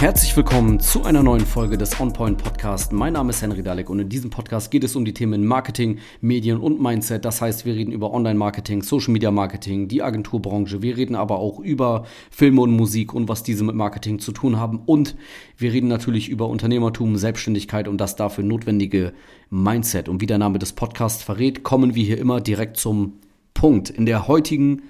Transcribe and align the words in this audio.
Herzlich 0.00 0.34
willkommen 0.34 0.80
zu 0.80 1.04
einer 1.04 1.22
neuen 1.22 1.44
Folge 1.44 1.76
des 1.76 2.00
OnPoint 2.00 2.38
Podcast. 2.38 2.90
Mein 2.90 3.12
Name 3.12 3.28
ist 3.28 3.42
Henry 3.42 3.62
Dalek 3.62 3.90
und 3.90 3.98
in 3.98 4.08
diesem 4.08 4.30
Podcast 4.30 4.70
geht 4.70 4.82
es 4.82 4.96
um 4.96 5.04
die 5.04 5.12
Themen 5.12 5.44
Marketing, 5.44 5.98
Medien 6.22 6.56
und 6.56 6.80
Mindset. 6.80 7.26
Das 7.26 7.42
heißt, 7.42 7.66
wir 7.66 7.74
reden 7.74 7.92
über 7.92 8.10
Online-Marketing, 8.10 8.80
Social-Media-Marketing, 8.80 9.88
die 9.88 10.02
Agenturbranche. 10.02 10.80
Wir 10.80 10.96
reden 10.96 11.14
aber 11.14 11.38
auch 11.38 11.58
über 11.60 12.06
Filme 12.30 12.62
und 12.62 12.70
Musik 12.70 13.12
und 13.12 13.28
was 13.28 13.42
diese 13.42 13.62
mit 13.62 13.74
Marketing 13.74 14.20
zu 14.20 14.32
tun 14.32 14.56
haben. 14.56 14.80
Und 14.86 15.16
wir 15.58 15.70
reden 15.70 15.88
natürlich 15.88 16.30
über 16.30 16.48
Unternehmertum, 16.48 17.18
Selbstständigkeit 17.18 17.86
und 17.86 17.98
das 17.98 18.16
dafür 18.16 18.42
notwendige 18.42 19.12
Mindset. 19.50 20.08
Und 20.08 20.22
wie 20.22 20.26
der 20.26 20.38
Name 20.38 20.58
des 20.58 20.72
Podcasts 20.72 21.22
verrät, 21.22 21.62
kommen 21.62 21.94
wir 21.94 22.04
hier 22.04 22.16
immer 22.16 22.40
direkt 22.40 22.78
zum 22.78 23.18
Punkt. 23.52 23.90
In 23.90 24.06
der 24.06 24.28
heutigen 24.28 24.80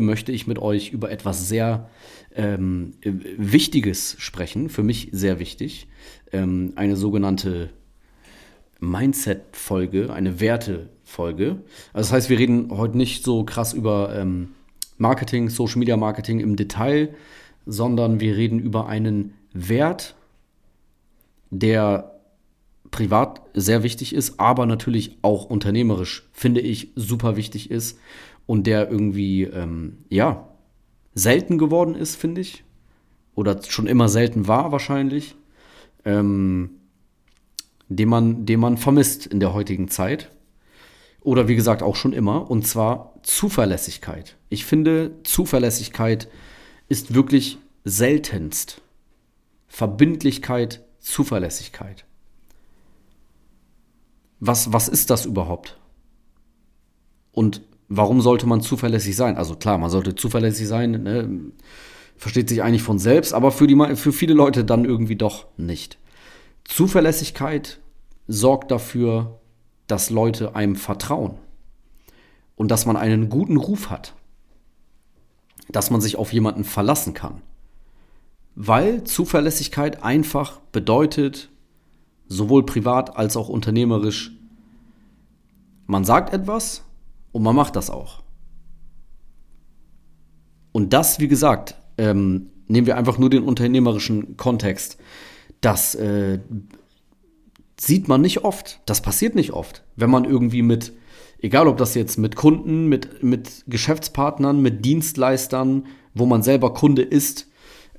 möchte 0.00 0.32
ich 0.32 0.46
mit 0.46 0.58
euch 0.58 0.90
über 0.90 1.10
etwas 1.10 1.48
sehr 1.48 1.88
ähm, 2.34 2.94
Wichtiges 3.02 4.16
sprechen, 4.18 4.68
für 4.68 4.82
mich 4.82 5.08
sehr 5.12 5.38
wichtig. 5.38 5.88
Ähm, 6.32 6.72
eine 6.76 6.96
sogenannte 6.96 7.70
Mindset-Folge, 8.80 10.12
eine 10.12 10.40
Werte-Folge. 10.40 11.62
Also 11.92 12.08
das 12.08 12.12
heißt, 12.12 12.30
wir 12.30 12.38
reden 12.38 12.70
heute 12.70 12.96
nicht 12.96 13.24
so 13.24 13.44
krass 13.44 13.72
über 13.72 14.14
ähm, 14.16 14.50
Marketing, 14.98 15.48
Social 15.48 15.78
Media 15.78 15.96
Marketing 15.96 16.40
im 16.40 16.56
Detail, 16.56 17.14
sondern 17.66 18.20
wir 18.20 18.36
reden 18.36 18.58
über 18.58 18.86
einen 18.86 19.34
Wert, 19.52 20.14
der 21.50 22.13
privat 22.94 23.40
sehr 23.54 23.82
wichtig 23.82 24.14
ist, 24.14 24.38
aber 24.38 24.66
natürlich 24.66 25.18
auch 25.20 25.46
unternehmerisch, 25.46 26.28
finde 26.32 26.60
ich, 26.60 26.92
super 26.94 27.34
wichtig 27.34 27.68
ist 27.68 27.98
und 28.46 28.68
der 28.68 28.88
irgendwie, 28.88 29.42
ähm, 29.42 30.04
ja, 30.10 30.48
selten 31.12 31.58
geworden 31.58 31.96
ist, 31.96 32.14
finde 32.14 32.40
ich. 32.40 32.62
Oder 33.34 33.60
schon 33.64 33.88
immer 33.88 34.08
selten 34.08 34.46
war 34.46 34.70
wahrscheinlich. 34.70 35.34
Ähm, 36.04 36.70
den, 37.88 38.08
man, 38.08 38.46
den 38.46 38.60
man 38.60 38.76
vermisst 38.76 39.26
in 39.26 39.40
der 39.40 39.54
heutigen 39.54 39.88
Zeit. 39.88 40.30
Oder 41.20 41.48
wie 41.48 41.56
gesagt 41.56 41.82
auch 41.82 41.96
schon 41.96 42.12
immer. 42.12 42.48
Und 42.48 42.64
zwar 42.64 43.14
Zuverlässigkeit. 43.24 44.36
Ich 44.50 44.64
finde, 44.64 45.16
Zuverlässigkeit 45.24 46.28
ist 46.88 47.12
wirklich 47.12 47.58
seltenst. 47.84 48.82
Verbindlichkeit, 49.66 50.84
Zuverlässigkeit. 51.00 52.04
Was, 54.46 54.74
was 54.74 54.88
ist 54.88 55.08
das 55.08 55.24
überhaupt? 55.24 55.78
Und 57.32 57.62
warum 57.88 58.20
sollte 58.20 58.46
man 58.46 58.60
zuverlässig 58.60 59.16
sein? 59.16 59.38
Also 59.38 59.56
klar, 59.56 59.78
man 59.78 59.88
sollte 59.88 60.14
zuverlässig 60.14 60.68
sein, 60.68 60.90
ne? 61.02 61.40
versteht 62.18 62.50
sich 62.50 62.62
eigentlich 62.62 62.82
von 62.82 62.98
selbst, 62.98 63.32
aber 63.32 63.50
für, 63.50 63.66
die, 63.66 63.96
für 63.96 64.12
viele 64.12 64.34
Leute 64.34 64.62
dann 64.64 64.84
irgendwie 64.84 65.16
doch 65.16 65.46
nicht. 65.56 65.98
Zuverlässigkeit 66.64 67.80
sorgt 68.28 68.70
dafür, 68.70 69.40
dass 69.86 70.10
Leute 70.10 70.54
einem 70.54 70.76
vertrauen 70.76 71.38
und 72.54 72.70
dass 72.70 72.84
man 72.84 72.98
einen 72.98 73.30
guten 73.30 73.56
Ruf 73.56 73.88
hat, 73.88 74.14
dass 75.70 75.90
man 75.90 76.02
sich 76.02 76.16
auf 76.16 76.34
jemanden 76.34 76.64
verlassen 76.64 77.14
kann. 77.14 77.40
Weil 78.54 79.04
Zuverlässigkeit 79.04 80.02
einfach 80.02 80.60
bedeutet, 80.70 81.48
sowohl 82.28 82.64
privat 82.64 83.16
als 83.16 83.36
auch 83.36 83.48
unternehmerisch, 83.48 84.33
man 85.86 86.04
sagt 86.04 86.32
etwas 86.32 86.84
und 87.32 87.42
man 87.42 87.56
macht 87.56 87.76
das 87.76 87.90
auch. 87.90 88.22
Und 90.72 90.92
das, 90.92 91.20
wie 91.20 91.28
gesagt, 91.28 91.76
ähm, 91.98 92.50
nehmen 92.66 92.86
wir 92.86 92.96
einfach 92.96 93.18
nur 93.18 93.30
den 93.30 93.44
unternehmerischen 93.44 94.36
Kontext. 94.36 94.98
Das 95.60 95.94
äh, 95.94 96.40
sieht 97.78 98.08
man 98.08 98.20
nicht 98.20 98.44
oft. 98.44 98.80
Das 98.86 99.00
passiert 99.00 99.34
nicht 99.34 99.52
oft. 99.52 99.84
Wenn 99.96 100.10
man 100.10 100.24
irgendwie 100.24 100.62
mit, 100.62 100.92
egal 101.40 101.68
ob 101.68 101.76
das 101.76 101.94
jetzt 101.94 102.18
mit 102.18 102.36
Kunden, 102.36 102.88
mit, 102.88 103.22
mit 103.22 103.64
Geschäftspartnern, 103.68 104.60
mit 104.60 104.84
Dienstleistern, 104.84 105.86
wo 106.14 106.26
man 106.26 106.42
selber 106.42 106.74
Kunde 106.74 107.02
ist, 107.02 107.48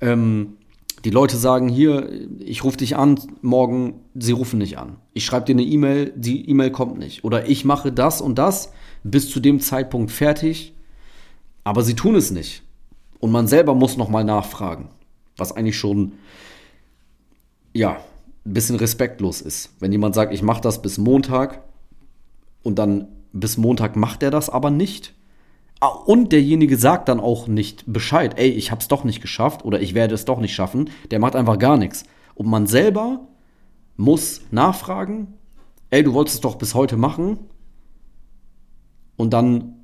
ähm, 0.01 0.57
die 1.05 1.11
Leute 1.11 1.37
sagen 1.37 1.69
hier, 1.69 2.09
ich 2.39 2.63
rufe 2.63 2.77
dich 2.77 2.95
an, 2.95 3.19
morgen, 3.41 4.01
sie 4.15 4.31
rufen 4.31 4.57
nicht 4.57 4.79
an. 4.79 4.97
Ich 5.13 5.23
schreibe 5.23 5.45
dir 5.45 5.53
eine 5.53 5.63
E-Mail, 5.63 6.11
die 6.15 6.49
E-Mail 6.49 6.71
kommt 6.71 6.97
nicht. 6.97 7.23
Oder 7.23 7.47
ich 7.47 7.63
mache 7.63 7.91
das 7.91 8.21
und 8.21 8.39
das 8.39 8.73
bis 9.03 9.29
zu 9.29 9.39
dem 9.39 9.59
Zeitpunkt 9.59 10.09
fertig, 10.11 10.73
aber 11.63 11.83
sie 11.83 11.93
tun 11.93 12.15
es 12.15 12.31
nicht. 12.31 12.63
Und 13.19 13.31
man 13.31 13.47
selber 13.47 13.75
muss 13.75 13.97
nochmal 13.97 14.23
nachfragen, 14.23 14.89
was 15.37 15.51
eigentlich 15.51 15.77
schon, 15.77 16.13
ja, 17.73 17.97
ein 18.45 18.53
bisschen 18.53 18.75
respektlos 18.75 19.41
ist. 19.41 19.75
Wenn 19.79 19.91
jemand 19.91 20.15
sagt, 20.15 20.33
ich 20.33 20.41
mache 20.41 20.61
das 20.61 20.81
bis 20.81 20.97
Montag 20.97 21.61
und 22.63 22.79
dann 22.79 23.07
bis 23.31 23.57
Montag 23.57 23.95
macht 23.95 24.23
er 24.23 24.31
das 24.31 24.49
aber 24.49 24.71
nicht. 24.71 25.13
Ah, 25.85 25.89
und 25.89 26.31
derjenige 26.31 26.77
sagt 26.77 27.09
dann 27.09 27.19
auch 27.19 27.47
nicht 27.47 27.83
Bescheid, 27.85 28.39
ey, 28.39 28.49
ich 28.49 28.71
hab's 28.71 28.87
doch 28.87 29.03
nicht 29.03 29.21
geschafft 29.21 29.63
oder 29.63 29.79
ich 29.79 29.93
werde 29.93 30.15
es 30.15 30.25
doch 30.25 30.39
nicht 30.39 30.55
schaffen. 30.55 30.89
Der 31.11 31.19
macht 31.19 31.35
einfach 31.35 31.59
gar 31.59 31.77
nichts. 31.77 32.05
Und 32.33 32.47
man 32.47 32.65
selber 32.65 33.27
muss 33.95 34.41
nachfragen, 34.49 35.35
ey, 35.91 36.03
du 36.03 36.13
wolltest 36.13 36.37
es 36.37 36.41
doch 36.41 36.55
bis 36.55 36.73
heute 36.73 36.97
machen 36.97 37.37
und 39.15 39.31
dann 39.31 39.75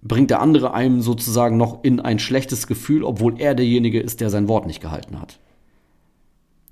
bringt 0.00 0.30
der 0.30 0.40
andere 0.40 0.74
einem 0.74 1.02
sozusagen 1.02 1.56
noch 1.56 1.82
in 1.82 1.98
ein 1.98 2.20
schlechtes 2.20 2.68
Gefühl, 2.68 3.02
obwohl 3.02 3.40
er 3.40 3.56
derjenige 3.56 3.98
ist, 3.98 4.20
der 4.20 4.30
sein 4.30 4.46
Wort 4.46 4.68
nicht 4.68 4.80
gehalten 4.80 5.20
hat. 5.20 5.40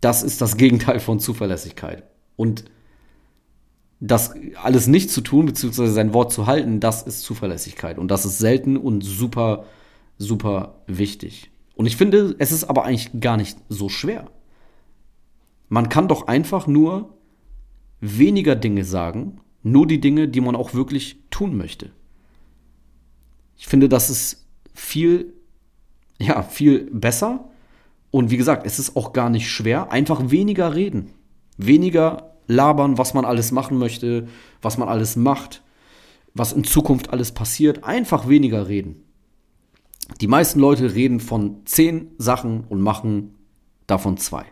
Das 0.01 0.23
ist 0.23 0.41
das 0.41 0.57
Gegenteil 0.57 1.01
von 1.01 1.19
Zuverlässigkeit. 1.19 2.05
Und 2.37 2.67
das 4.01 4.35
alles 4.63 4.87
nicht 4.87 5.11
zu 5.11 5.21
tun, 5.21 5.47
beziehungsweise 5.47 5.93
sein 5.93 6.13
Wort 6.13 6.33
zu 6.33 6.47
halten, 6.47 6.81
das 6.81 7.03
ist 7.03 7.23
Zuverlässigkeit. 7.23 7.99
Und 7.99 8.11
das 8.11 8.25
ist 8.27 8.39
selten 8.39 8.77
und 8.77 9.03
super, 9.03 9.65
super 10.19 10.83
wichtig. 10.87 11.51
Und 11.75 11.87
ich 11.87 11.97
finde, 11.97 12.35
es 12.39 12.53
ist 12.53 12.65
aber 12.65 12.85
eigentlich 12.85 13.21
gar 13.21 13.37
nicht 13.37 13.59
so 13.69 13.89
schwer. 13.89 14.31
Man 15.69 15.89
kann 15.89 16.09
doch 16.09 16.27
einfach 16.27 16.67
nur 16.67 17.15
weniger 18.01 18.55
Dinge 18.55 18.85
sagen 18.85 19.41
nur 19.67 19.89
die 19.89 20.01
Dinge, 20.01 20.29
die 20.29 20.41
man 20.41 20.55
auch 20.55 20.75
wirklich 20.75 21.19
tun 21.29 21.57
möchte. 21.57 21.91
Ich 23.57 23.67
finde, 23.67 23.89
das 23.89 24.11
ist 24.11 24.47
viel, 24.73 25.33
ja, 26.21 26.45
viel 26.45 26.89
besser. 26.93 27.51
Und 28.13 28.31
wie 28.31 28.37
gesagt, 28.37 28.65
es 28.65 28.79
ist 28.79 28.95
auch 28.95 29.13
gar 29.13 29.29
nicht 29.29 29.51
schwer. 29.51 29.91
Einfach 29.91 30.31
weniger 30.31 30.77
reden. 30.77 31.11
Weniger 31.57 32.36
labern, 32.47 32.99
was 32.99 33.15
man 33.15 33.25
alles 33.25 33.53
machen 33.53 33.79
möchte, 33.79 34.29
was 34.63 34.79
man 34.79 34.89
alles 34.89 35.17
macht, 35.17 35.63
was 36.35 36.53
in 36.53 36.65
Zukunft 36.65 37.11
alles 37.11 37.33
passiert. 37.33 37.85
Einfach 37.85 38.29
weniger 38.29 38.69
reden. 38.69 39.03
Die 40.21 40.29
meisten 40.29 40.61
Leute 40.61 40.95
reden 40.95 41.21
von 41.21 41.63
zehn 41.65 42.13
Sachen 42.19 42.65
und 42.65 42.81
machen 42.81 43.35
davon 43.87 44.17
zwei. 44.17 44.45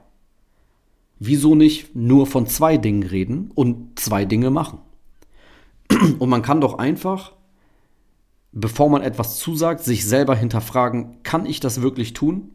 Wieso 1.19 1.55
nicht 1.55 1.95
nur 1.95 2.27
von 2.27 2.47
zwei 2.47 2.77
Dingen 2.77 3.05
reden 3.05 3.51
und 3.55 3.99
zwei 3.99 4.25
Dinge 4.25 4.51
machen? 4.51 4.81
Und 6.19 6.29
man 6.29 6.43
kann 6.43 6.63
doch 6.63 6.79
einfach, 6.79 7.35
bevor 8.53 8.89
man 8.89 9.03
etwas 9.03 9.39
zusagt, 9.39 9.85
sich 9.85 10.07
selber 10.07 10.35
hinterfragen, 10.35 11.23
kann 11.23 11.45
ich 11.45 11.61
das 11.61 11.83
wirklich 11.83 12.15
tun? 12.15 12.51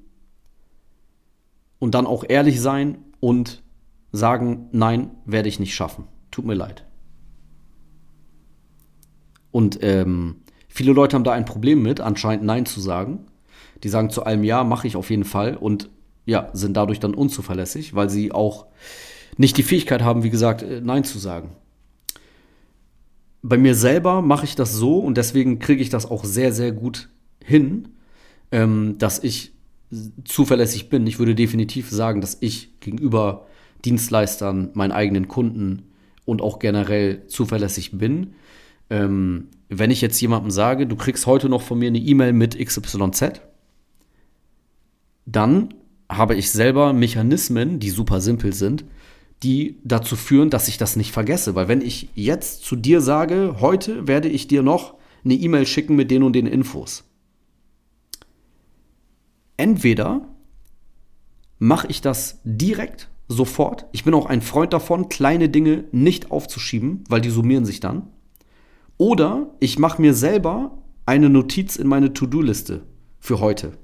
Und 1.78 1.94
dann 1.94 2.08
auch 2.08 2.26
ehrlich 2.28 2.60
sein 2.60 2.98
und 3.20 3.62
sagen, 4.12 4.68
nein, 4.72 5.12
werde 5.26 5.50
ich 5.50 5.60
nicht 5.60 5.76
schaffen. 5.76 6.06
Tut 6.32 6.46
mir 6.46 6.56
leid. 6.56 6.86
Und 9.52 9.80
ähm, 9.82 10.38
viele 10.68 10.94
Leute 10.94 11.16
haben 11.16 11.24
da 11.24 11.32
ein 11.32 11.46
Problem 11.46 11.82
mit, 11.82 12.02
anscheinend 12.02 12.46
Nein 12.46 12.66
zu 12.66 12.80
sagen. 12.80 13.26
Die 13.84 13.90
sagen 13.90 14.10
zu 14.10 14.24
allem 14.24 14.44
Ja, 14.44 14.64
mache 14.64 14.88
ich 14.88 14.96
auf 14.96 15.10
jeden 15.10 15.24
Fall 15.24 15.56
und 15.56 15.90
ja, 16.26 16.50
sind 16.54 16.76
dadurch 16.76 17.00
dann 17.00 17.16
unzuverlässig, 17.16 17.96
weil 17.96 18.10
sie 18.10 18.32
auch 18.32 18.68
nicht 19.38 19.58
die 19.58 19.64
Fähigkeit 19.64 20.04
haben, 20.04 20.24
wie 20.24 20.30
gesagt, 20.30 20.62
äh, 20.62 20.82
Nein 20.82 21.04
zu 21.04 21.18
sagen 21.18 21.56
bei 23.42 23.58
mir 23.58 23.76
selber 23.76 24.22
mache 24.22 24.46
ich 24.46 24.56
das 24.56 24.74
so 24.74 25.00
und 25.00 25.18
deswegen 25.18 25.60
kriege 25.60 25.82
ich 25.82 25.90
das 25.90 26.06
auch 26.06 26.24
sehr, 26.26 26.52
sehr 26.52 26.72
gut 26.72 27.10
hin, 27.44 27.90
ähm, 28.52 28.98
dass 28.98 29.24
ich 29.24 29.54
zuverlässig 30.24 30.90
bin. 30.90 31.08
Ich 31.08 31.20
würde 31.20 31.36
definitiv 31.36 31.90
sagen, 31.90 32.22
dass 32.22 32.38
ich 32.42 32.80
gegenüber 32.80 33.48
Dienstleistern, 33.86 34.70
meinen 34.74 34.92
eigenen 34.92 35.28
Kunden 35.28 35.84
und 36.26 36.42
auch 36.42 36.60
generell 36.60 37.26
zuverlässig 37.28 37.98
bin. 37.98 38.34
Ähm, 38.90 39.48
wenn 39.70 39.92
ich 39.92 40.02
jetzt 40.02 40.20
jemandem 40.20 40.52
sage, 40.52 40.88
du 40.88 40.96
kriegst 40.96 41.26
heute 41.26 41.50
noch 41.50 41.62
von 41.62 41.80
mir 41.80 41.88
eine 41.88 42.00
E-Mail 42.00 42.34
mit 42.34 42.58
XYZ, 42.58 43.42
dann 45.26 45.74
habe 46.10 46.36
ich 46.36 46.50
selber 46.52 46.92
Mechanismen, 46.94 47.80
die 47.80 47.92
super 47.92 48.20
simpel 48.20 48.54
sind, 48.54 48.84
die 49.44 49.78
dazu 49.84 50.16
führen, 50.16 50.50
dass 50.50 50.68
ich 50.68 50.78
das 50.78 50.96
nicht 50.96 51.12
vergesse. 51.12 51.56
Weil 51.56 51.68
wenn 51.68 51.82
ich 51.82 52.10
jetzt 52.16 52.64
zu 52.64 52.76
dir 52.76 53.00
sage, 53.00 53.58
heute 53.60 54.08
werde 54.08 54.28
ich 54.28 54.48
dir 54.48 54.64
noch 54.64 54.96
eine 55.24 55.36
E-Mail 55.36 55.66
schicken 55.66 55.96
mit 55.96 56.12
den 56.12 56.24
und 56.24 56.34
den 56.34 56.48
Infos. 56.48 57.04
Entweder 59.58 60.28
mache 61.60 61.88
ich 61.88 62.02
das 62.02 62.40
direkt, 62.44 63.10
sofort. 63.30 63.86
Ich 63.94 64.04
bin 64.04 64.14
auch 64.14 64.26
ein 64.26 64.42
Freund 64.42 64.74
davon, 64.74 65.08
kleine 65.08 65.48
Dinge 65.48 65.86
nicht 65.92 66.32
aufzuschieben, 66.32 67.06
weil 67.08 67.22
die 67.22 67.30
summieren 67.30 67.64
sich 67.64 67.80
dann. 67.80 68.08
Oder 68.98 69.52
ich 69.62 69.80
mache 69.80 70.02
mir 70.02 70.14
selber 70.14 70.78
eine 71.06 71.30
Notiz 71.30 71.78
in 71.78 71.88
meine 71.88 72.14
To-Do-Liste 72.14 72.82
für 73.20 73.40
heute. 73.40 73.78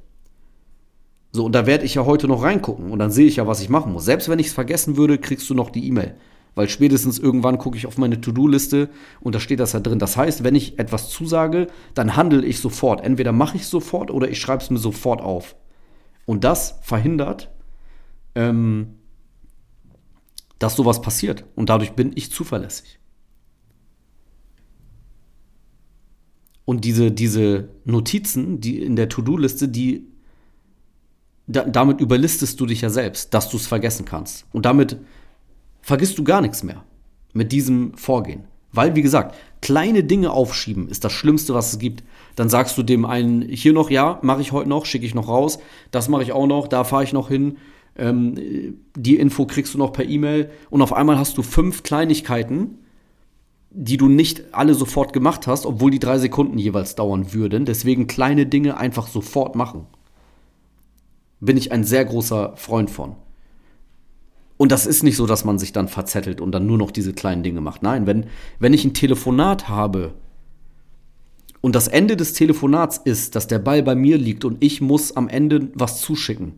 So, 1.32 1.46
und 1.46 1.54
da 1.54 1.66
werde 1.66 1.86
ich 1.86 1.96
ja 1.96 2.06
heute 2.06 2.28
noch 2.28 2.44
reingucken 2.44 2.92
und 2.92 3.00
dann 3.00 3.12
sehe 3.12 3.28
ich 3.28 3.38
ja, 3.38 3.48
was 3.48 3.62
ich 3.62 3.70
machen 3.70 3.94
muss. 3.94 4.06
Selbst 4.06 4.30
wenn 4.30 4.40
ich 4.40 4.48
es 4.48 4.54
vergessen 4.54 4.98
würde, 4.98 5.18
kriegst 5.18 5.50
du 5.50 5.54
noch 5.54 5.70
die 5.70 5.88
E-Mail. 5.88 6.16
Weil 6.56 6.70
spätestens 6.70 7.20
irgendwann 7.20 7.58
gucke 7.58 7.78
ich 7.78 7.86
auf 7.86 7.98
meine 7.98 8.22
To-Do-Liste 8.22 8.90
und 9.20 9.36
da 9.36 9.40
steht 9.40 9.60
das 9.60 9.74
da 9.74 9.82
drin. 9.82 10.00
Das 10.00 10.16
heißt, 10.18 10.44
wenn 10.44 10.56
ich 10.56 10.80
etwas 10.80 11.10
zusage, 11.10 11.68
dann 11.94 12.16
handle 12.16 12.44
ich 12.46 12.60
sofort. 12.60 13.02
Entweder 13.02 13.34
mache 13.34 13.58
ich 13.58 13.64
es 13.64 13.70
sofort 13.70 14.10
oder 14.10 14.30
ich 14.30 14.40
schreibe 14.40 14.64
es 14.64 14.70
mir 14.70 14.78
sofort 14.78 15.22
auf. 15.22 15.56
Und 16.26 16.46
das 16.46 16.80
verhindert, 16.82 17.52
ähm, 18.36 18.96
dass 20.60 20.76
sowas 20.76 21.02
passiert. 21.02 21.46
Und 21.56 21.70
dadurch 21.70 21.94
bin 21.94 22.12
ich 22.16 22.32
zuverlässig. 22.32 23.00
Und 26.66 26.84
diese, 26.84 27.12
diese 27.12 27.70
Notizen, 27.84 28.60
die 28.60 28.82
in 28.82 28.96
der 28.96 29.10
To-Do-Liste, 29.10 29.68
die 29.68 30.08
da, 31.48 31.64
damit 31.64 32.02
überlistest 32.02 32.60
du 32.60 32.66
dich 32.66 32.82
ja 32.82 32.90
selbst, 32.90 33.34
dass 33.34 33.50
du 33.50 33.58
es 33.58 33.68
vergessen 33.68 34.06
kannst. 34.06 34.46
Und 34.52 34.66
damit 34.66 34.98
vergisst 35.82 36.18
du 36.18 36.24
gar 36.24 36.42
nichts 36.42 36.64
mehr 36.64 36.84
mit 37.34 37.52
diesem 37.52 37.94
Vorgehen. 37.96 38.46
Weil, 38.72 38.96
wie 38.96 39.02
gesagt, 39.02 39.36
kleine 39.62 40.04
Dinge 40.04 40.32
aufschieben 40.32 40.90
ist 40.90 41.04
das 41.04 41.14
Schlimmste, 41.14 41.54
was 41.54 41.74
es 41.74 41.80
gibt. 41.80 42.04
Dann 42.36 42.50
sagst 42.50 42.78
du 42.78 42.84
dem 42.84 43.06
einen, 43.06 43.42
hier 43.44 43.72
noch, 43.72 43.90
ja, 43.90 44.20
mache 44.22 44.42
ich 44.42 44.52
heute 44.52 44.68
noch, 44.68 44.86
schicke 44.86 45.06
ich 45.06 45.16
noch 45.16 45.30
raus, 45.30 45.60
das 45.92 46.10
mache 46.10 46.24
ich 46.24 46.34
auch 46.34 46.48
noch, 46.48 46.68
da 46.68 46.84
fahre 46.84 47.04
ich 47.04 47.14
noch 47.14 47.30
hin, 47.30 47.58
ähm, 47.98 48.36
die 48.96 49.18
Info 49.18 49.46
kriegst 49.46 49.74
du 49.74 49.78
noch 49.78 49.94
per 49.94 50.06
E-Mail 50.06 50.50
und 50.70 50.82
auf 50.82 50.94
einmal 50.94 51.18
hast 51.18 51.38
du 51.38 51.44
fünf 51.44 51.84
Kleinigkeiten, 51.84 52.80
die 53.70 53.98
du 53.98 54.08
nicht 54.08 54.54
alle 54.54 54.74
sofort 54.74 55.14
gemacht 55.14 55.48
hast, 55.48 55.66
obwohl 55.66 55.92
die 55.92 56.00
drei 56.00 56.18
Sekunden 56.18 56.58
jeweils 56.58 56.96
dauern 56.96 57.34
würden. 57.34 57.66
Deswegen 57.66 58.08
kleine 58.08 58.46
Dinge 58.46 58.78
einfach 58.78 59.08
sofort 59.08 59.56
machen 59.56 59.88
bin 61.40 61.58
ich 61.58 61.72
ein 61.72 61.84
sehr 61.84 62.06
großer 62.06 62.54
Freund 62.56 62.90
von. 62.90 63.16
Und 64.58 64.72
das 64.72 64.86
ist 64.86 65.04
nicht 65.04 65.18
so, 65.18 65.26
dass 65.26 65.44
man 65.44 65.60
sich 65.60 65.74
dann 65.74 65.88
verzettelt 65.88 66.40
und 66.40 66.52
dann 66.52 66.66
nur 66.66 66.78
noch 66.78 66.92
diese 66.92 67.14
kleinen 67.14 67.44
Dinge 67.44 67.62
macht. 67.62 67.84
Nein, 67.84 68.08
wenn, 68.08 68.28
wenn 68.60 68.74
ich 68.74 68.86
ein 68.86 68.94
Telefonat 68.94 69.68
habe 69.68 70.14
und 71.60 71.76
das 71.76 71.88
Ende 71.88 72.16
des 72.16 72.34
Telefonats 72.34 72.98
ist, 72.98 73.36
dass 73.36 73.48
der 73.48 73.60
Ball 73.60 73.84
bei 73.84 73.96
mir 73.96 74.18
liegt 74.18 74.46
und 74.46 74.64
ich 74.64 74.80
muss 74.80 75.16
am 75.16 75.28
Ende 75.28 75.72
was 75.74 76.00
zuschicken. 76.00 76.54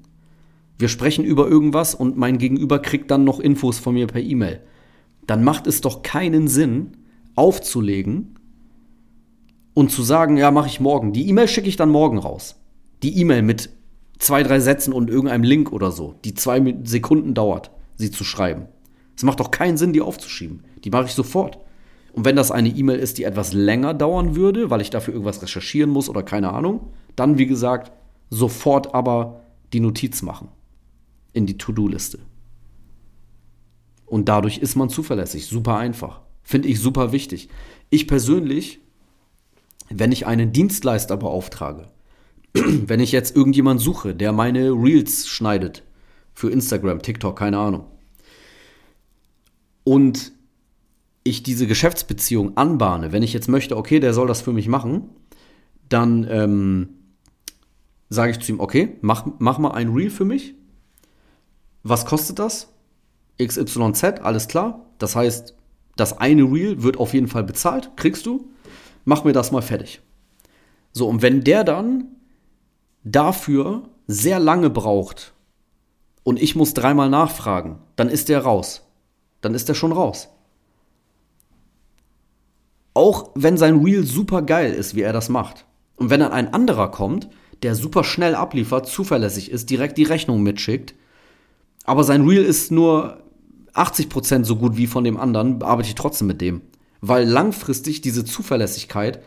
Wir 0.77 0.89
sprechen 0.89 1.25
über 1.25 1.47
irgendwas 1.47 1.95
und 1.95 2.17
mein 2.17 2.37
Gegenüber 2.37 2.79
kriegt 2.79 3.09
dann 3.09 3.23
noch 3.23 3.39
Infos 3.39 3.79
von 3.79 3.95
mir 3.95 4.07
per 4.07 4.21
E-Mail. 4.21 4.61
Dann 5.25 5.43
macht 5.43 5.67
es 5.67 5.81
doch 5.81 6.03
keinen 6.03 6.47
Sinn, 6.47 6.91
aufzulegen 7.35 8.35
und 9.73 9.91
zu 9.91 10.03
sagen, 10.03 10.37
ja, 10.37 10.51
mache 10.51 10.67
ich 10.67 10.79
morgen. 10.79 11.13
Die 11.13 11.27
E-Mail 11.29 11.47
schicke 11.47 11.67
ich 11.67 11.77
dann 11.77 11.89
morgen 11.89 12.17
raus. 12.17 12.55
Die 13.03 13.19
E-Mail 13.19 13.41
mit 13.41 13.69
zwei, 14.19 14.43
drei 14.43 14.59
Sätzen 14.59 14.93
und 14.93 15.09
irgendeinem 15.09 15.43
Link 15.43 15.71
oder 15.71 15.91
so, 15.91 16.15
die 16.25 16.33
zwei 16.33 16.75
Sekunden 16.83 17.33
dauert, 17.33 17.71
sie 17.95 18.11
zu 18.11 18.23
schreiben. 18.23 18.65
Es 19.15 19.23
macht 19.23 19.39
doch 19.39 19.51
keinen 19.51 19.77
Sinn, 19.77 19.93
die 19.93 20.01
aufzuschieben. 20.01 20.63
Die 20.83 20.89
mache 20.89 21.05
ich 21.05 21.13
sofort. 21.13 21.59
Und 22.13 22.25
wenn 22.25 22.35
das 22.35 22.51
eine 22.51 22.69
E-Mail 22.69 22.97
ist, 22.97 23.17
die 23.17 23.23
etwas 23.23 23.53
länger 23.53 23.93
dauern 23.93 24.35
würde, 24.35 24.69
weil 24.69 24.81
ich 24.81 24.89
dafür 24.89 25.13
irgendwas 25.13 25.41
recherchieren 25.41 25.89
muss 25.89 26.09
oder 26.09 26.23
keine 26.23 26.53
Ahnung, 26.53 26.91
dann, 27.15 27.37
wie 27.37 27.45
gesagt, 27.45 27.91
sofort 28.29 28.93
aber 28.95 29.41
die 29.73 29.79
Notiz 29.79 30.21
machen. 30.21 30.49
In 31.37 31.45
die 31.45 31.59
To-Do-Liste. 31.59 32.17
Und 34.07 34.27
dadurch 34.27 34.57
ist 34.57 34.75
man 34.75 34.89
zuverlässig. 34.89 35.45
Super 35.45 35.77
einfach. 35.77 36.21
Finde 36.41 36.67
ich 36.67 36.79
super 36.79 37.11
wichtig. 37.11 37.47
Ich 37.91 38.07
persönlich, 38.07 38.79
wenn 39.91 40.11
ich 40.11 40.25
einen 40.25 40.51
Dienstleister 40.51 41.15
beauftrage, 41.15 41.89
wenn 42.53 42.99
ich 42.99 43.11
jetzt 43.11 43.35
irgendjemand 43.35 43.79
suche, 43.81 44.15
der 44.15 44.31
meine 44.31 44.71
Reels 44.71 45.27
schneidet 45.27 45.83
für 46.33 46.49
Instagram, 46.49 47.03
TikTok, 47.03 47.37
keine 47.37 47.59
Ahnung, 47.59 47.85
und 49.83 50.31
ich 51.23 51.43
diese 51.43 51.67
Geschäftsbeziehung 51.67 52.57
anbahne, 52.57 53.11
wenn 53.11 53.21
ich 53.21 53.33
jetzt 53.33 53.47
möchte, 53.47 53.77
okay, 53.77 53.99
der 53.99 54.15
soll 54.15 54.27
das 54.27 54.41
für 54.41 54.53
mich 54.53 54.67
machen, 54.67 55.09
dann 55.87 56.25
ähm, 56.29 56.89
sage 58.09 58.31
ich 58.31 58.39
zu 58.39 58.51
ihm, 58.51 58.59
okay, 58.59 58.95
mach, 59.01 59.27
mach 59.37 59.59
mal 59.59 59.71
ein 59.71 59.89
Reel 59.89 60.09
für 60.09 60.25
mich. 60.25 60.55
Was 61.89 62.05
kostet 62.05 62.39
das? 62.39 62.67
XYZ, 63.41 64.03
alles 64.21 64.49
klar. 64.49 64.85
Das 64.97 65.15
heißt, 65.15 65.55
das 65.95 66.17
eine 66.17 66.43
Reel 66.43 66.83
wird 66.83 66.97
auf 66.97 67.13
jeden 67.13 67.27
Fall 67.27 67.45
bezahlt, 67.45 67.91
kriegst 67.95 68.25
du. 68.25 68.49
Mach 69.05 69.23
mir 69.23 69.31
das 69.31 69.51
mal 69.51 69.61
fertig. 69.61 70.01
So, 70.91 71.07
und 71.07 71.21
wenn 71.21 71.45
der 71.45 71.63
dann 71.63 72.07
dafür 73.05 73.83
sehr 74.05 74.39
lange 74.39 74.69
braucht 74.69 75.33
und 76.23 76.41
ich 76.41 76.57
muss 76.57 76.73
dreimal 76.73 77.09
nachfragen, 77.09 77.79
dann 77.95 78.09
ist 78.09 78.27
der 78.27 78.41
raus. 78.41 78.85
Dann 79.39 79.53
ist 79.53 79.69
der 79.69 79.73
schon 79.73 79.93
raus. 79.93 80.27
Auch 82.93 83.29
wenn 83.33 83.55
sein 83.55 83.81
Reel 83.81 84.03
super 84.03 84.41
geil 84.41 84.73
ist, 84.73 84.93
wie 84.93 85.03
er 85.03 85.13
das 85.13 85.29
macht. 85.29 85.65
Und 85.95 86.09
wenn 86.09 86.19
dann 86.19 86.33
ein 86.33 86.53
anderer 86.53 86.91
kommt, 86.91 87.29
der 87.63 87.75
super 87.75 88.03
schnell 88.03 88.35
abliefert, 88.35 88.87
zuverlässig 88.87 89.51
ist, 89.51 89.69
direkt 89.69 89.97
die 89.97 90.03
Rechnung 90.03 90.43
mitschickt, 90.43 90.93
aber 91.87 92.03
sein 92.03 92.27
Reel 92.27 92.43
ist 92.43 92.69
nur 92.69 93.23
80% 93.73 94.43
so 94.43 94.57
gut 94.57 94.75
wie 94.75 94.87
von 94.87 95.05
dem 95.05 95.17
anderen, 95.17 95.63
arbeite 95.63 95.87
ich 95.87 95.95
trotzdem 95.95 96.27
mit 96.27 96.41
dem. 96.41 96.61
Weil 96.99 97.27
langfristig 97.27 98.01
diese 98.01 98.25
Zuverlässigkeit 98.25 99.23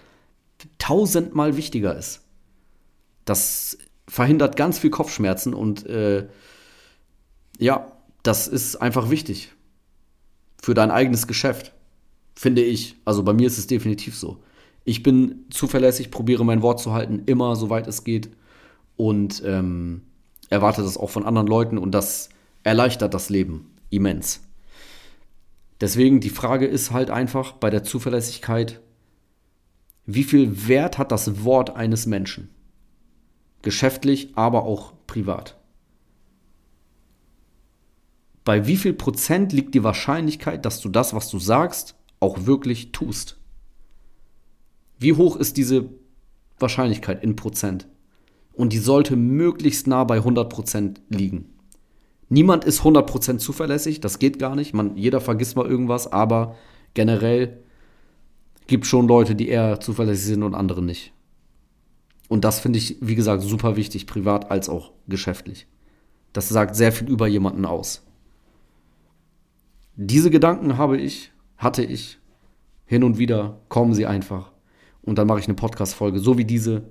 tausendmal 0.78 1.56
wichtiger 1.56 1.96
ist. 1.96 2.20
Das 3.24 3.78
verhindert 4.06 4.56
ganz 4.56 4.78
viel 4.78 4.90
Kopfschmerzen 4.90 5.54
und 5.54 5.86
äh, 5.86 6.28
ja, 7.58 7.92
das 8.22 8.46
ist 8.46 8.76
einfach 8.76 9.08
wichtig 9.08 9.52
für 10.62 10.74
dein 10.74 10.90
eigenes 10.90 11.26
Geschäft, 11.26 11.72
finde 12.34 12.62
ich. 12.62 12.96
Also 13.06 13.22
bei 13.22 13.32
mir 13.32 13.46
ist 13.46 13.56
es 13.56 13.68
definitiv 13.68 14.18
so. 14.18 14.42
Ich 14.84 15.02
bin 15.02 15.46
zuverlässig, 15.48 16.10
probiere 16.10 16.44
mein 16.44 16.60
Wort 16.60 16.80
zu 16.80 16.92
halten, 16.92 17.22
immer 17.24 17.56
soweit 17.56 17.86
es 17.86 18.04
geht 18.04 18.28
und 18.96 19.42
ähm, 19.46 20.02
erwarte 20.50 20.82
das 20.82 20.98
auch 20.98 21.08
von 21.08 21.24
anderen 21.24 21.46
Leuten 21.46 21.78
und 21.78 21.92
das 21.92 22.28
erleichtert 22.62 23.14
das 23.14 23.30
Leben 23.30 23.76
immens. 23.90 24.42
Deswegen 25.80 26.20
die 26.20 26.30
Frage 26.30 26.66
ist 26.66 26.90
halt 26.90 27.10
einfach 27.10 27.52
bei 27.52 27.70
der 27.70 27.84
Zuverlässigkeit, 27.84 28.80
wie 30.06 30.24
viel 30.24 30.68
Wert 30.68 30.98
hat 30.98 31.12
das 31.12 31.44
Wort 31.44 31.76
eines 31.76 32.06
Menschen? 32.06 32.50
geschäftlich, 33.62 34.32
aber 34.36 34.64
auch 34.64 34.92
privat. 35.06 35.58
Bei 38.44 38.66
wie 38.66 38.76
viel 38.76 38.94
Prozent 38.94 39.52
liegt 39.52 39.74
die 39.74 39.84
Wahrscheinlichkeit, 39.84 40.64
dass 40.64 40.80
du 40.80 40.88
das, 40.88 41.14
was 41.14 41.30
du 41.30 41.38
sagst, 41.38 41.94
auch 42.20 42.46
wirklich 42.46 42.92
tust? 42.92 43.38
Wie 44.98 45.12
hoch 45.12 45.36
ist 45.36 45.56
diese 45.56 45.90
Wahrscheinlichkeit 46.58 47.22
in 47.22 47.36
Prozent? 47.36 47.86
Und 48.52 48.72
die 48.72 48.78
sollte 48.78 49.16
möglichst 49.16 49.86
nah 49.86 50.04
bei 50.04 50.16
100 50.16 50.48
Prozent 50.48 51.02
liegen. 51.08 51.54
Niemand 52.30 52.64
ist 52.64 52.78
100 52.78 53.06
Prozent 53.08 53.40
zuverlässig, 53.40 54.00
das 54.00 54.20
geht 54.20 54.38
gar 54.38 54.54
nicht. 54.54 54.72
Man, 54.72 54.96
jeder 54.96 55.20
vergisst 55.20 55.56
mal 55.56 55.66
irgendwas, 55.66 56.10
aber 56.10 56.54
generell 56.94 57.58
gibt 58.68 58.84
es 58.84 58.90
schon 58.90 59.08
Leute, 59.08 59.34
die 59.34 59.48
eher 59.48 59.80
zuverlässig 59.80 60.26
sind 60.26 60.44
und 60.44 60.54
andere 60.54 60.80
nicht. 60.80 61.12
Und 62.28 62.44
das 62.44 62.60
finde 62.60 62.78
ich, 62.78 62.96
wie 63.00 63.16
gesagt, 63.16 63.42
super 63.42 63.74
wichtig, 63.74 64.06
privat 64.06 64.52
als 64.52 64.68
auch 64.68 64.92
geschäftlich. 65.08 65.66
Das 66.32 66.48
sagt 66.48 66.76
sehr 66.76 66.92
viel 66.92 67.08
über 67.08 67.26
jemanden 67.26 67.64
aus. 67.64 68.06
Diese 69.96 70.30
Gedanken 70.30 70.78
habe 70.78 70.96
ich, 70.96 71.32
hatte 71.56 71.82
ich, 71.82 72.20
hin 72.86 73.02
und 73.02 73.18
wieder 73.18 73.58
kommen 73.68 73.92
sie 73.92 74.06
einfach. 74.06 74.52
Und 75.02 75.18
dann 75.18 75.26
mache 75.26 75.40
ich 75.40 75.48
eine 75.48 75.56
Podcast-Folge, 75.56 76.20
so 76.20 76.38
wie 76.38 76.44
diese. 76.44 76.84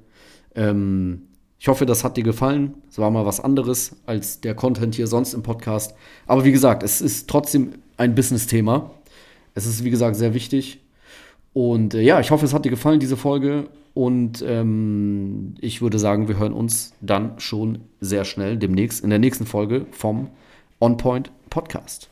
Ähm, 0.53 1.28
ich 1.59 1.67
hoffe, 1.67 1.85
das 1.85 2.05
hat 2.05 2.15
dir 2.15 2.23
gefallen. 2.23 2.75
Es 2.89 2.97
war 2.99 3.11
mal 3.11 3.25
was 3.25 3.41
anderes 3.41 3.95
als 4.05 4.39
der 4.39 4.55
Content 4.55 4.95
hier 4.95 5.07
sonst 5.07 5.33
im 5.33 5.43
Podcast. 5.43 5.93
Aber 6.25 6.45
wie 6.45 6.53
gesagt, 6.53 6.83
es 6.83 7.01
ist 7.01 7.29
trotzdem 7.29 7.73
ein 7.97 8.15
Business-Thema. 8.15 8.91
Es 9.55 9.65
ist, 9.65 9.83
wie 9.83 9.89
gesagt, 9.89 10.15
sehr 10.15 10.33
wichtig. 10.33 10.79
Und 11.51 11.93
äh, 11.95 12.01
ja, 12.01 12.21
ich 12.21 12.31
hoffe, 12.31 12.45
es 12.45 12.53
hat 12.53 12.63
dir 12.63 12.69
gefallen, 12.69 13.01
diese 13.01 13.17
Folge. 13.17 13.67
Und 13.93 14.41
ähm, 14.47 15.55
ich 15.59 15.81
würde 15.81 15.99
sagen, 15.99 16.29
wir 16.29 16.39
hören 16.39 16.53
uns 16.53 16.93
dann 17.01 17.37
schon 17.39 17.79
sehr 17.99 18.23
schnell 18.23 18.55
demnächst 18.55 19.03
in 19.03 19.09
der 19.09 19.19
nächsten 19.19 19.45
Folge 19.45 19.85
vom 19.91 20.29
On 20.79 20.95
Point 20.95 21.29
Podcast. 21.49 22.09